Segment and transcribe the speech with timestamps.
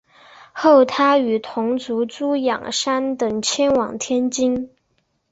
[0.53, 4.71] 后他与同族朱仰山等迁往天津。